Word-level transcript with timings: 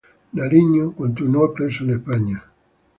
Nariño 0.33 0.93
continuó 0.95 1.53
preso 1.53 1.83
en 1.83 1.91
España. 1.91 2.43